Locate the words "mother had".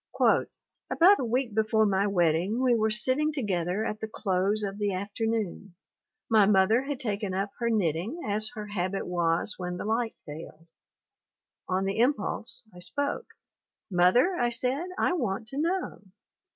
6.47-6.99